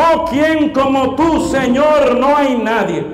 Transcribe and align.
Oh, 0.00 0.24
¿quién 0.24 0.70
como 0.70 1.14
tú, 1.14 1.40
Señor? 1.48 2.18
No 2.18 2.36
hay 2.36 2.56
nadie. 2.56 3.04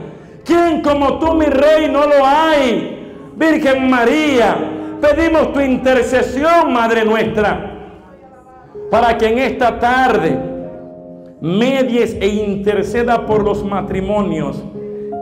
¿Quién 0.44 0.82
como 0.82 1.19
tú, 1.19 1.35
mi 1.35 1.47
rey? 1.47 1.89
No 1.90 2.06
lo 2.06 2.24
hay. 2.24 3.32
Virgen 3.35 3.90
María, 3.90 4.56
pedimos 5.00 5.52
tu 5.52 5.60
intercesión, 5.60 6.72
Madre 6.72 7.04
nuestra, 7.04 7.72
para 8.90 9.18
que 9.18 9.28
en 9.28 9.38
esta 9.38 9.78
tarde 9.78 10.38
medies 11.40 12.16
e 12.18 12.28
interceda 12.28 13.26
por 13.26 13.44
los 13.44 13.62
matrimonios, 13.62 14.62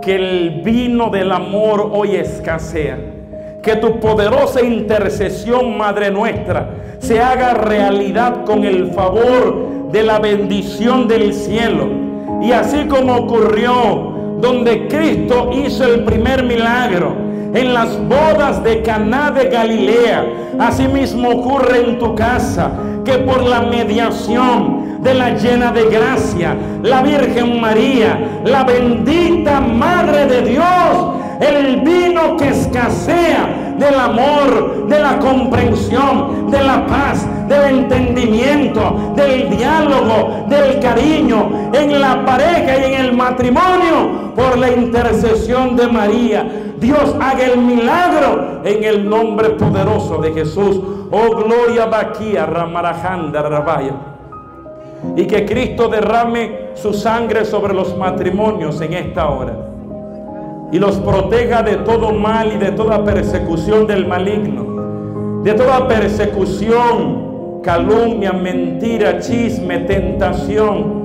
que 0.00 0.14
el 0.14 0.62
vino 0.62 1.10
del 1.10 1.32
amor 1.32 1.90
hoy 1.92 2.16
escasea. 2.16 2.98
Que 3.62 3.76
tu 3.76 3.98
poderosa 3.98 4.62
intercesión, 4.62 5.76
Madre 5.76 6.10
nuestra, 6.10 6.98
se 6.98 7.20
haga 7.20 7.54
realidad 7.54 8.44
con 8.44 8.64
el 8.64 8.92
favor 8.92 9.83
de 9.90 10.02
la 10.02 10.18
bendición 10.18 11.08
del 11.08 11.32
cielo. 11.32 11.88
Y 12.42 12.52
así 12.52 12.86
como 12.86 13.14
ocurrió 13.14 14.12
donde 14.40 14.88
Cristo 14.88 15.50
hizo 15.52 15.84
el 15.84 16.04
primer 16.04 16.44
milagro 16.44 17.16
en 17.54 17.72
las 17.72 17.96
bodas 18.08 18.62
de 18.64 18.82
Caná 18.82 19.30
de 19.30 19.48
Galilea, 19.48 20.26
asimismo 20.58 21.30
ocurre 21.30 21.88
en 21.88 21.98
tu 21.98 22.14
casa 22.14 22.72
que 23.04 23.18
por 23.18 23.42
la 23.42 23.62
mediación 23.62 25.00
de 25.02 25.14
la 25.14 25.30
llena 25.36 25.70
de 25.70 25.84
gracia, 25.84 26.56
la 26.82 27.02
Virgen 27.02 27.60
María, 27.60 28.40
la 28.44 28.64
bendita 28.64 29.60
Madre 29.60 30.26
de 30.26 30.42
Dios, 30.42 31.14
el 31.40 31.80
vino 31.82 32.36
que 32.36 32.48
escasea 32.48 33.74
del 33.78 33.94
amor, 33.94 34.86
de 34.88 35.00
la 35.00 35.18
comprensión, 35.18 36.50
de 36.50 36.62
la 36.62 36.86
paz, 36.86 37.26
del 37.48 37.78
entendimiento, 37.78 39.12
del 39.14 39.50
diálogo, 39.50 40.46
del 40.48 40.80
cariño 40.80 41.70
en 41.72 42.00
la 42.00 42.24
pareja 42.24 42.78
y 42.78 42.94
en 42.94 43.00
el 43.00 43.16
matrimonio 43.16 44.32
por 44.34 44.58
la 44.58 44.70
intercesión 44.70 45.76
de 45.76 45.88
María. 45.88 46.46
Dios 46.78 47.14
haga 47.20 47.46
el 47.46 47.58
milagro 47.58 48.60
en 48.64 48.84
el 48.84 49.08
nombre 49.08 49.50
poderoso 49.50 50.18
de 50.18 50.32
Jesús. 50.32 50.80
Oh 51.10 51.36
gloria 51.36 51.86
Baquía, 51.86 52.46
Ramarajanda, 52.46 53.42
Rabaya. 53.42 53.94
Y 55.16 55.26
que 55.26 55.44
Cristo 55.44 55.88
derrame 55.88 56.70
su 56.74 56.92
sangre 56.92 57.44
sobre 57.44 57.74
los 57.74 57.96
matrimonios 57.96 58.80
en 58.80 58.94
esta 58.94 59.28
hora 59.28 59.64
y 60.74 60.78
los 60.80 60.96
proteja 60.96 61.62
de 61.62 61.76
todo 61.76 62.12
mal 62.12 62.52
y 62.52 62.56
de 62.56 62.72
toda 62.72 63.04
persecución 63.04 63.86
del 63.86 64.08
maligno, 64.08 65.42
de 65.44 65.54
toda 65.54 65.86
persecución, 65.86 67.23
calumnia, 67.64 68.32
mentira, 68.32 69.18
chisme, 69.18 69.80
tentación. 69.80 71.02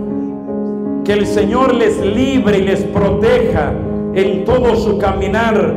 Que 1.04 1.14
el 1.14 1.26
Señor 1.26 1.74
les 1.74 2.00
libre 2.06 2.60
y 2.60 2.64
les 2.64 2.84
proteja 2.84 3.74
en 4.14 4.46
todo 4.46 4.76
su 4.76 5.00
caminar 5.00 5.74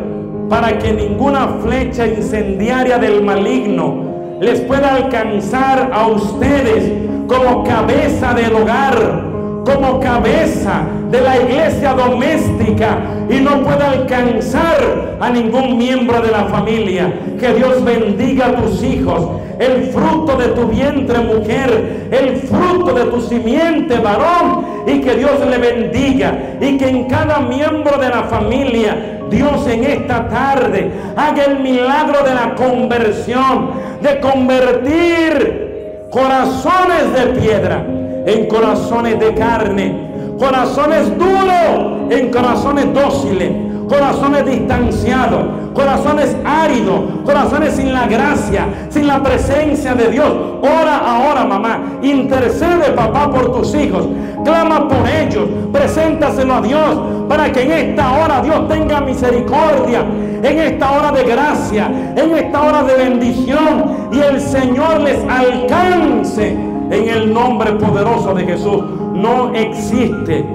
para 0.48 0.78
que 0.78 0.92
ninguna 0.92 1.48
flecha 1.62 2.06
incendiaria 2.06 2.98
del 2.98 3.22
maligno 3.22 4.12
les 4.40 4.60
pueda 4.60 4.96
alcanzar 4.96 5.90
a 5.94 6.08
ustedes 6.08 6.92
como 7.28 7.64
cabeza 7.64 8.34
del 8.34 8.54
hogar 8.54 9.31
como 9.64 10.00
cabeza 10.00 10.82
de 11.10 11.20
la 11.20 11.36
iglesia 11.36 11.92
doméstica 11.92 12.98
y 13.28 13.40
no 13.40 13.62
puede 13.62 13.84
alcanzar 13.84 15.16
a 15.20 15.30
ningún 15.30 15.78
miembro 15.78 16.20
de 16.20 16.30
la 16.30 16.44
familia. 16.44 17.12
Que 17.38 17.52
Dios 17.54 17.84
bendiga 17.84 18.46
a 18.46 18.56
tus 18.56 18.82
hijos, 18.82 19.40
el 19.58 19.84
fruto 19.92 20.36
de 20.36 20.48
tu 20.48 20.66
vientre 20.66 21.18
mujer, 21.20 22.08
el 22.10 22.36
fruto 22.36 22.92
de 22.92 23.04
tu 23.04 23.20
simiente 23.20 23.98
varón. 23.98 24.72
Y 24.86 25.00
que 25.00 25.14
Dios 25.14 25.38
le 25.48 25.58
bendiga. 25.58 26.36
Y 26.60 26.76
que 26.76 26.88
en 26.88 27.04
cada 27.04 27.38
miembro 27.40 27.98
de 27.98 28.08
la 28.08 28.24
familia 28.24 29.20
Dios 29.30 29.66
en 29.68 29.84
esta 29.84 30.28
tarde 30.28 30.90
haga 31.16 31.44
el 31.44 31.60
milagro 31.60 32.24
de 32.24 32.34
la 32.34 32.54
conversión, 32.54 33.70
de 34.02 34.18
convertir 34.18 36.08
corazones 36.10 37.14
de 37.14 37.40
piedra 37.40 37.86
en 38.26 38.46
corazones 38.46 39.18
de 39.18 39.34
carne, 39.34 40.12
corazones 40.38 41.16
duros 41.18 41.92
en 42.10 42.30
corazones 42.30 42.92
dóciles, 42.92 43.52
corazones 43.88 44.44
distanciados, 44.46 45.44
corazones 45.74 46.36
áridos, 46.44 47.00
corazones 47.24 47.74
sin 47.74 47.92
la 47.92 48.06
gracia, 48.06 48.66
sin 48.90 49.06
la 49.06 49.22
presencia 49.22 49.94
de 49.94 50.08
Dios. 50.08 50.32
Ora 50.62 50.98
ahora, 50.98 51.44
mamá, 51.44 51.98
intercede, 52.02 52.92
papá, 52.94 53.30
por 53.30 53.52
tus 53.52 53.74
hijos, 53.74 54.06
clama 54.44 54.88
por 54.88 55.08
ellos, 55.08 55.48
preséntaselo 55.72 56.54
a 56.54 56.60
Dios 56.60 57.00
para 57.28 57.50
que 57.50 57.62
en 57.62 57.72
esta 57.72 58.12
hora 58.12 58.42
Dios 58.42 58.68
tenga 58.68 59.00
misericordia, 59.00 60.04
en 60.42 60.58
esta 60.58 60.90
hora 60.92 61.12
de 61.12 61.24
gracia, 61.24 61.86
en 62.16 62.36
esta 62.36 62.62
hora 62.62 62.82
de 62.82 62.94
bendición 62.94 64.10
y 64.12 64.18
el 64.18 64.40
Señor 64.40 65.00
les 65.00 65.18
alcance 65.24 66.71
en 66.92 67.08
el 67.08 67.32
nombre 67.32 67.72
poderoso 67.72 68.34
de 68.34 68.44
Jesús. 68.44 68.82
No 69.14 69.54
existe 69.54 70.46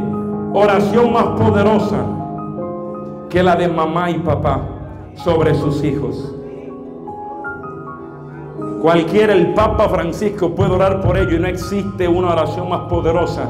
oración 0.54 1.12
más 1.12 1.26
poderosa 1.40 2.06
que 3.30 3.44
la 3.44 3.56
de 3.56 3.68
mamá 3.68 4.10
y 4.10 4.20
papá 4.20 4.62
sobre 5.16 5.54
sus 5.56 5.84
hijos. 5.84 6.34
Cualquiera, 8.82 9.34
el 9.34 9.54
Papa 9.54 9.90
Francisco 9.90 10.52
puede 10.52 10.72
orar 10.72 11.02
por 11.02 11.18
ello 11.18 11.36
y 11.36 11.40
no 11.40 11.48
existe 11.48 12.08
una 12.08 12.32
oración 12.34 12.70
más 12.70 12.82
poderosa 12.82 13.50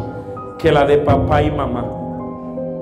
que 0.58 0.72
la 0.72 0.86
de 0.86 0.98
papá 1.00 1.44
y 1.44 1.52
mamá. 1.52 1.86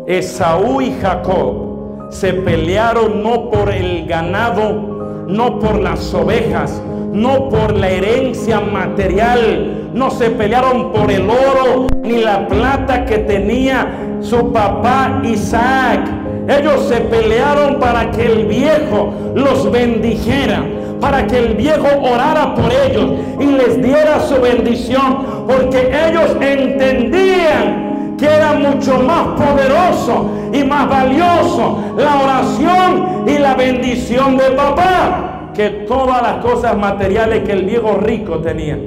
Esaú 0.06 0.80
y 0.82 0.92
Jacob 1.02 2.10
se 2.12 2.34
pelearon 2.34 3.24
no 3.24 3.50
por 3.50 3.72
el 3.72 4.06
ganado, 4.06 4.95
no 5.28 5.60
por 5.60 5.80
las 5.80 6.14
ovejas, 6.14 6.82
no 7.12 7.50
por 7.50 7.76
la 7.76 7.90
herencia 7.90 8.60
material, 8.60 9.90
no 9.94 10.12
se 10.12 10.30
pelearon 10.32 10.92
por 10.92 11.12
el 11.12 11.30
oro 11.30 11.88
ni 12.04 12.22
la 12.22 12.48
plata 12.48 13.06
que 13.06 13.20
tenía 13.20 14.18
su 14.20 14.52
papá 14.52 15.22
Isaac. 15.24 16.08
Ellos 16.48 16.88
se 16.88 17.02
pelearon 17.02 17.80
para 17.80 18.12
que 18.12 18.26
el 18.26 18.46
viejo 18.46 19.14
los 19.34 19.72
bendijera, 19.72 20.64
para 21.00 21.26
que 21.26 21.40
el 21.40 21.56
viejo 21.56 21.88
orara 22.02 22.54
por 22.54 22.72
ellos 22.72 23.12
y 23.40 23.46
les 23.46 23.82
diera 23.82 24.20
su 24.20 24.40
bendición, 24.40 25.46
porque 25.48 25.92
ellos 26.08 26.36
entendían 26.40 27.85
que 28.18 28.26
era 28.26 28.54
mucho 28.54 29.00
más 29.00 29.28
poderoso 29.40 30.30
y 30.54 30.64
más 30.64 30.88
valioso 30.88 31.96
la 31.98 32.22
oración 32.22 33.26
y 33.28 33.38
la 33.38 33.56
bendición 33.56 34.38
de 34.38 34.52
papá 34.52 35.52
que 35.54 35.70
todas 35.88 36.22
las 36.22 36.44
cosas 36.44 36.78
materiales 36.78 37.44
que 37.44 37.54
el 37.54 37.64
viejo 37.64 37.96
rico 37.98 38.40
tenía. 38.40 38.78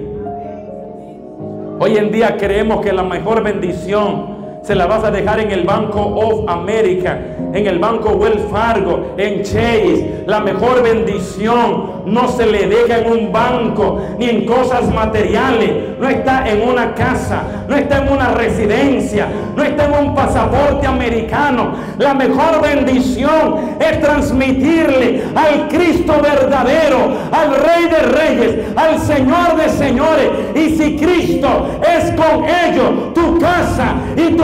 Hoy 1.81 1.97
en 1.97 2.11
día 2.11 2.37
creemos 2.37 2.81
que 2.81 2.93
la 2.93 3.03
mejor 3.03 3.43
bendición 3.43 4.38
se 4.69 4.75
la 4.75 4.85
vas 4.85 5.03
a 5.03 5.11
dejar 5.11 5.41
en 5.41 5.51
el 5.51 5.65
Banco 5.65 5.99
of 5.99 6.47
America, 6.47 7.19
en 7.55 7.67
el 7.67 7.79
Banco 7.79 8.11
Wells 8.11 8.43
Fargo, 8.51 9.15
en 9.17 9.43
Chase. 9.43 10.25
La 10.27 10.41
mejor 10.41 10.83
bendición 10.83 12.03
no 12.05 12.29
se 12.29 12.45
le 12.45 12.69
deja 12.69 12.99
en 12.99 13.11
un 13.11 13.33
banco 13.33 13.99
ni 14.19 14.29
en 14.29 14.45
cosas 14.45 14.93
materiales. 14.93 15.99
No 15.99 16.07
está 16.07 16.47
en 16.47 16.69
una 16.69 16.95
casa, 16.95 17.65
no 17.67 17.77
está 17.77 18.05
en 18.05 18.13
una 18.13 18.33
residencia, 18.33 19.29
no 19.57 19.63
está 19.63 19.87
en 19.87 20.07
un 20.07 20.15
pasaporte 20.15 20.87
americano. 20.87 21.73
La 21.97 22.13
mejor 22.13 22.61
bendición 22.61 23.79
es 23.81 24.01
transmitirle 24.03 25.25
al 25.35 25.69
Cristo 25.69 26.13
verdadero, 26.23 27.15
al 27.33 27.55
Rey 27.57 27.89
de 27.89 28.01
Reyes, 28.01 28.77
al 28.77 28.99
Señor 29.01 29.57
de 29.57 29.71
Señores. 29.71 30.31
Y 30.55 30.77
si 30.77 30.97
Cristo 30.99 31.69
es 31.83 32.11
con 32.13 32.45
ellos, 32.45 33.15
tu 33.15 33.39
casa 33.39 33.88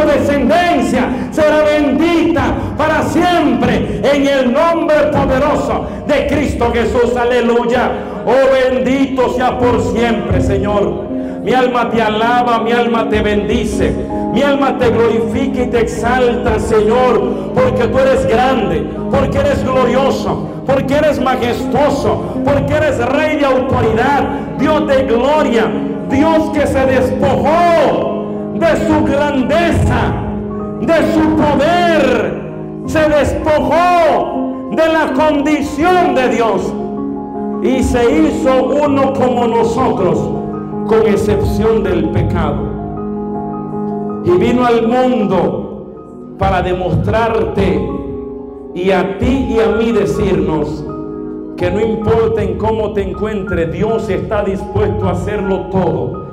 descendencia 0.00 1.08
será 1.30 1.62
bendita 1.62 2.42
para 2.76 3.02
siempre 3.02 4.00
en 4.02 4.26
el 4.26 4.52
nombre 4.52 4.96
poderoso 5.12 5.86
de 6.06 6.26
Cristo 6.26 6.70
Jesús. 6.72 7.16
Aleluya. 7.16 7.90
Oh 8.26 8.72
bendito 8.72 9.34
sea 9.34 9.58
por 9.58 9.80
siempre, 9.80 10.40
Señor. 10.40 11.04
Mi 11.42 11.52
alma 11.52 11.90
te 11.90 12.00
alaba, 12.00 12.60
mi 12.60 12.72
alma 12.72 13.06
te 13.10 13.20
bendice, 13.20 13.94
mi 14.32 14.42
alma 14.42 14.78
te 14.78 14.88
glorifica 14.88 15.62
y 15.62 15.66
te 15.66 15.80
exalta, 15.80 16.58
Señor, 16.58 17.52
porque 17.54 17.86
tú 17.86 17.98
eres 17.98 18.26
grande, 18.26 18.82
porque 19.10 19.40
eres 19.40 19.62
glorioso, 19.62 20.48
porque 20.64 20.94
eres 20.94 21.20
majestuoso, 21.20 22.40
porque 22.46 22.72
eres 22.72 22.96
rey 23.10 23.36
de 23.36 23.44
autoridad, 23.44 24.24
Dios 24.58 24.86
de 24.86 25.02
gloria, 25.02 25.70
Dios 26.08 26.50
que 26.54 26.66
se 26.66 26.86
despojó 26.86 28.13
de 28.54 28.76
su 28.86 29.04
grandeza, 29.04 30.12
de 30.80 31.12
su 31.12 31.28
poder, 31.36 32.84
se 32.86 33.08
despojó 33.08 34.70
de 34.70 34.88
la 34.92 35.12
condición 35.12 36.14
de 36.14 36.28
Dios 36.28 36.72
y 37.62 37.82
se 37.82 38.20
hizo 38.20 38.64
uno 38.64 39.12
como 39.12 39.46
nosotros, 39.46 40.18
con 40.86 41.06
excepción 41.06 41.82
del 41.82 42.10
pecado. 42.10 42.62
Y 44.24 44.30
vino 44.38 44.64
al 44.64 44.86
mundo 44.86 46.36
para 46.38 46.62
demostrarte 46.62 47.88
y 48.74 48.90
a 48.90 49.18
ti 49.18 49.48
y 49.50 49.60
a 49.60 49.76
mí 49.76 49.92
decirnos 49.92 50.84
que 51.56 51.70
no 51.70 51.80
importa 51.80 52.42
en 52.42 52.58
cómo 52.58 52.92
te 52.92 53.02
encuentres, 53.02 53.72
Dios 53.72 54.08
está 54.08 54.44
dispuesto 54.44 55.06
a 55.06 55.12
hacerlo 55.12 55.66
todo 55.70 56.24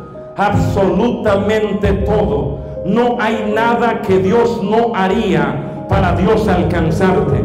absolutamente 0.41 1.93
todo. 1.93 2.59
No 2.85 3.17
hay 3.19 3.51
nada 3.53 4.01
que 4.01 4.17
Dios 4.19 4.61
no 4.63 4.95
haría 4.95 5.85
para 5.87 6.15
Dios 6.15 6.47
alcanzarte. 6.47 7.43